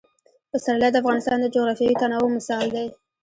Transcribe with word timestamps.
پسرلی 0.51 0.89
د 0.91 0.95
افغانستان 1.03 1.37
د 1.41 1.45
جغرافیوي 1.55 1.95
تنوع 2.01 2.29
مثال 2.37 2.65
دی. 2.75 2.87